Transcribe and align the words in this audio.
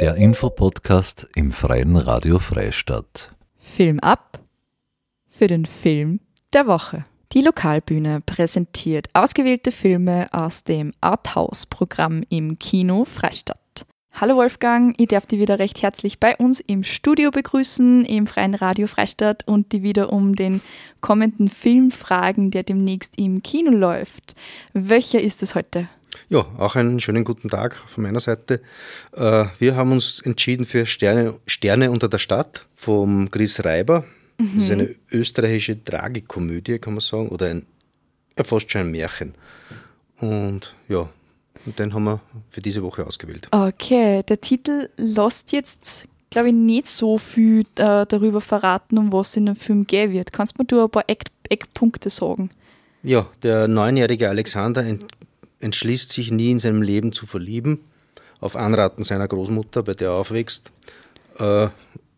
Der 0.00 0.14
Infopodcast 0.14 1.28
im 1.34 1.52
Freien 1.52 1.94
Radio 1.94 2.38
Freistadt. 2.38 3.36
Film 3.58 4.00
ab 4.00 4.40
für 5.28 5.46
den 5.46 5.66
Film 5.66 6.20
der 6.54 6.66
Woche. 6.66 7.04
Die 7.32 7.42
Lokalbühne 7.42 8.22
präsentiert 8.24 9.10
ausgewählte 9.12 9.72
Filme 9.72 10.28
aus 10.32 10.64
dem 10.64 10.92
Arthouse-Programm 11.02 12.24
im 12.30 12.58
Kino 12.58 13.04
Freistadt. 13.04 13.84
Hallo 14.12 14.36
Wolfgang, 14.36 14.94
ich 14.96 15.08
darf 15.08 15.26
dich 15.26 15.38
wieder 15.38 15.58
recht 15.58 15.82
herzlich 15.82 16.18
bei 16.18 16.34
uns 16.34 16.60
im 16.60 16.82
Studio 16.82 17.30
begrüßen, 17.30 18.06
im 18.06 18.26
Freien 18.26 18.54
Radio 18.54 18.86
Freistadt 18.86 19.46
und 19.46 19.72
die 19.72 19.82
wieder 19.82 20.14
um 20.14 20.34
den 20.34 20.62
kommenden 21.02 21.50
Film 21.50 21.90
fragen, 21.90 22.50
der 22.50 22.62
demnächst 22.62 23.18
im 23.18 23.42
Kino 23.42 23.70
läuft. 23.70 24.34
Welcher 24.72 25.20
ist 25.20 25.42
es 25.42 25.54
heute? 25.54 25.90
Ja, 26.28 26.46
auch 26.58 26.76
einen 26.76 27.00
schönen 27.00 27.24
guten 27.24 27.48
Tag 27.48 27.76
von 27.86 28.02
meiner 28.02 28.20
Seite. 28.20 28.60
Äh, 29.12 29.46
wir 29.58 29.76
haben 29.76 29.92
uns 29.92 30.20
entschieden 30.20 30.66
für 30.66 30.86
Sterne, 30.86 31.34
Sterne 31.46 31.90
unter 31.90 32.08
der 32.08 32.18
Stadt 32.18 32.66
vom 32.74 33.30
Chris 33.30 33.64
Reiber. 33.64 34.04
Mhm. 34.38 34.50
Das 34.54 34.64
ist 34.64 34.70
eine 34.70 34.94
österreichische 35.10 35.82
Tragikomödie, 35.82 36.78
kann 36.78 36.94
man 36.94 37.00
sagen, 37.00 37.28
oder 37.28 37.46
ein, 37.46 37.66
fast 38.44 38.70
schon 38.70 38.82
ein 38.82 38.90
Märchen. 38.90 39.34
Und 40.18 40.74
ja, 40.88 41.08
und 41.66 41.78
den 41.78 41.92
haben 41.94 42.04
wir 42.04 42.20
für 42.48 42.60
diese 42.60 42.82
Woche 42.82 43.06
ausgewählt. 43.06 43.48
Okay, 43.50 44.22
der 44.22 44.40
Titel 44.40 44.88
lässt 44.96 45.52
jetzt, 45.52 46.06
glaube 46.30 46.48
ich, 46.48 46.54
nicht 46.54 46.86
so 46.86 47.18
viel 47.18 47.60
äh, 47.76 48.06
darüber 48.06 48.40
verraten, 48.40 48.98
um 48.98 49.12
was 49.12 49.36
in 49.36 49.46
dem 49.46 49.56
Film 49.56 49.86
gehen 49.86 50.12
wird. 50.12 50.32
Kannst 50.32 50.54
du 50.58 50.76
mir 50.76 50.84
ein 50.84 50.90
paar 50.90 51.04
Eck, 51.06 51.24
Eckpunkte 51.48 52.08
sagen? 52.08 52.50
Ja, 53.02 53.26
der 53.42 53.68
neunjährige 53.68 54.28
Alexander 54.28 54.84
entschließt 55.60 56.10
sich 56.12 56.30
nie 56.30 56.50
in 56.50 56.58
seinem 56.58 56.82
Leben 56.82 57.12
zu 57.12 57.26
verlieben, 57.26 57.80
auf 58.40 58.56
Anraten 58.56 59.04
seiner 59.04 59.28
Großmutter, 59.28 59.82
bei 59.82 59.94
der 59.94 60.08
er 60.08 60.14
aufwächst, 60.14 60.72
äh, 61.38 61.68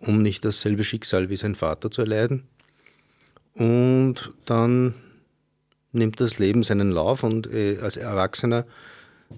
um 0.00 0.22
nicht 0.22 0.44
dasselbe 0.44 0.84
Schicksal 0.84 1.28
wie 1.28 1.36
sein 1.36 1.54
Vater 1.54 1.90
zu 1.90 2.02
erleiden. 2.02 2.44
Und 3.54 4.32
dann 4.44 4.94
nimmt 5.92 6.20
das 6.20 6.38
Leben 6.38 6.62
seinen 6.62 6.90
Lauf 6.90 7.22
und 7.22 7.52
äh, 7.52 7.78
als 7.80 7.96
Erwachsener 7.96 8.66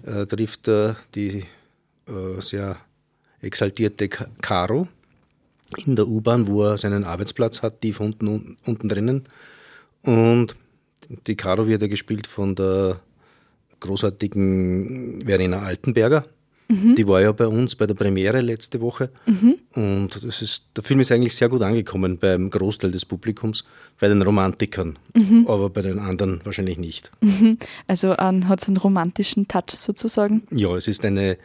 äh, 0.05 0.25
trifft 0.25 0.67
er 0.67 0.95
die 1.15 1.45
äh, 2.07 2.41
sehr 2.41 2.77
exaltierte 3.41 4.09
Caro 4.09 4.87
in 5.85 5.95
der 5.95 6.07
U-Bahn, 6.07 6.47
wo 6.47 6.63
er 6.63 6.77
seinen 6.77 7.03
Arbeitsplatz 7.03 7.61
hat, 7.61 7.81
tief 7.81 7.99
unten, 7.99 8.57
unten 8.65 8.89
drinnen. 8.89 9.23
Und 10.01 10.55
die 11.27 11.35
Caro 11.35 11.67
wird 11.67 11.81
ja 11.81 11.87
gespielt 11.87 12.25
von 12.25 12.55
der 12.55 12.99
großartigen 13.79 15.21
Verena 15.25 15.59
Altenberger. 15.59 16.25
Mhm. 16.69 16.95
Die 16.95 17.07
war 17.07 17.21
ja 17.21 17.31
bei 17.31 17.47
uns 17.47 17.75
bei 17.75 17.87
der 17.87 17.93
Premiere 17.93 18.41
letzte 18.41 18.81
Woche. 18.81 19.09
Mhm. 19.25 19.57
Und 19.73 20.25
das 20.25 20.41
ist, 20.41 20.63
der 20.75 20.83
Film 20.83 20.99
ist 20.99 21.11
eigentlich 21.11 21.35
sehr 21.35 21.49
gut 21.49 21.61
angekommen 21.61 22.17
beim 22.17 22.49
Großteil 22.49 22.91
des 22.91 23.05
Publikums, 23.05 23.63
bei 23.99 24.07
den 24.07 24.21
Romantikern, 24.21 24.99
mhm. 25.15 25.45
aber 25.47 25.69
bei 25.69 25.81
den 25.81 25.99
anderen 25.99 26.41
wahrscheinlich 26.43 26.77
nicht. 26.77 27.11
Mhm. 27.21 27.57
Also 27.87 28.17
um, 28.17 28.47
hat 28.49 28.61
es 28.61 28.67
einen 28.67 28.77
romantischen 28.77 29.47
Touch 29.47 29.71
sozusagen? 29.71 30.43
Ja, 30.51 30.75
es 30.75 30.87
ist 30.89 31.05
eine, 31.05 31.37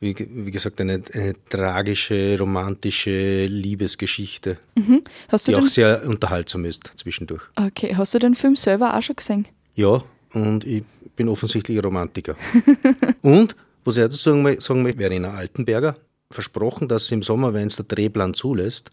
wie, 0.00 0.16
wie 0.18 0.50
gesagt, 0.50 0.80
eine, 0.80 1.02
eine, 1.12 1.34
tragische, 1.48 2.36
romantische 2.38 3.46
Liebesgeschichte, 3.46 4.58
mhm. 4.74 5.02
die 5.46 5.54
auch 5.54 5.68
sehr 5.68 6.04
unterhaltsam 6.04 6.64
ist 6.64 6.92
zwischendurch. 6.96 7.42
Okay, 7.54 7.94
hast 7.96 8.12
du 8.14 8.18
den 8.18 8.34
Film 8.34 8.56
selber 8.56 8.96
auch 8.96 9.02
schon 9.02 9.16
gesehen? 9.16 9.46
Ja, 9.74 10.02
und 10.32 10.66
ich 10.66 10.82
bin 11.16 11.28
offensichtlich 11.28 11.82
Romantiker. 11.82 12.36
und 13.22 13.56
was 13.84 13.96
ich 13.96 14.02
dazu 14.02 14.16
sagen 14.16 14.42
möchte, 14.42 14.62
sagen 14.62 14.84
Verena 14.84 15.34
Altenberger 15.34 15.96
versprochen, 16.30 16.88
dass 16.88 17.08
sie 17.08 17.14
im 17.14 17.22
Sommer, 17.22 17.54
wenn 17.54 17.66
es 17.66 17.76
der 17.76 17.84
Drehplan 17.84 18.34
zulässt, 18.34 18.90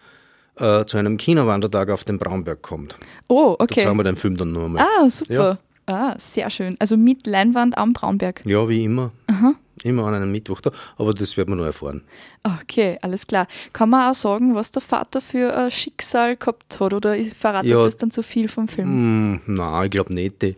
äh, 0.58 0.86
zu 0.86 0.98
einem 0.98 1.18
Kinowandertag 1.18 1.90
auf 1.90 2.04
den 2.04 2.20
Braunberg 2.20 2.62
kommt. 2.62 2.96
Oh, 3.28 3.56
okay. 3.58 3.76
Da 3.76 3.82
zeigen 3.84 3.98
wir 3.98 4.04
den 4.04 4.16
Film 4.16 4.36
dann 4.38 4.52
nur 4.52 4.70
mal. 4.70 4.84
Ah, 4.84 5.10
super. 5.10 5.34
Ja. 5.34 5.58
Ah, 5.86 6.16
sehr 6.20 6.50
schön. 6.50 6.76
Also 6.80 6.98
mit 6.98 7.26
Leinwand 7.26 7.78
am 7.78 7.94
Braunberg. 7.94 8.46
Ja, 8.46 8.68
wie 8.70 8.84
immer. 8.84 9.12
Aha. 9.28 9.56
Immer 9.84 10.06
an 10.08 10.16
einem 10.16 10.32
Mittwoch 10.32 10.60
da, 10.60 10.72
aber 10.98 11.14
das 11.14 11.38
wird 11.38 11.48
man 11.48 11.58
nur 11.58 11.66
erfahren. 11.68 12.04
Okay, 12.44 12.98
alles 13.02 13.26
klar. 13.26 13.48
Kann 13.72 13.90
man 13.90 14.12
auch 14.12 14.14
sagen, 14.14 14.54
was 14.54 14.72
der 14.72 14.82
Vater 14.82 15.22
für 15.22 15.56
ein 15.56 15.72
Schicksal 15.72 16.36
gehabt 16.36 16.80
hat 16.82 16.94
oder 16.94 17.16
verratet 17.38 17.72
ja, 17.72 17.82
das 17.82 17.96
dann 17.96 18.12
zu 18.12 18.22
viel 18.22 18.50
vom 18.50 18.68
Film? 18.68 18.90
Mh, 18.90 19.40
mm, 19.48 19.54
nein, 19.54 19.86
ich 19.86 19.92
glaube 19.92 20.14
nicht. 20.14 20.42
Die, 20.42 20.58